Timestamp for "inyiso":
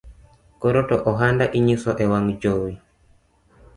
1.57-1.89